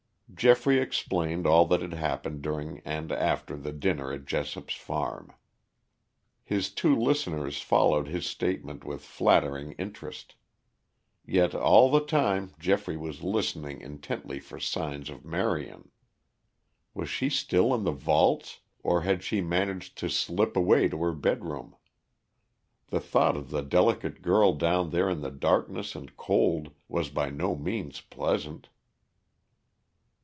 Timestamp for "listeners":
6.95-7.61